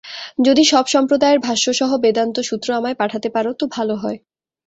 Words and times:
যদি 0.39 0.63
সব 0.63 0.85
সম্প্রদায়ের 0.87 1.39
ভাষ্যসহ 1.39 1.89
বেদান্তসূত্র 1.97 2.67
আমায় 2.73 2.95
পাঠাতে 2.95 3.27
পার 3.29 3.45
তো 3.53 3.65
ভাল 3.67 3.89
হয়। 3.95 4.17